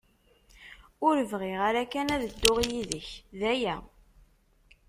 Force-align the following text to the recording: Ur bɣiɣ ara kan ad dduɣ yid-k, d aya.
Ur 1.07 1.15
bɣiɣ 1.31 1.59
ara 1.69 1.83
kan 1.91 2.07
ad 2.15 2.21
dduɣ 2.29 2.57
yid-k, 2.69 3.07
d 3.39 3.41
aya. 3.51 3.75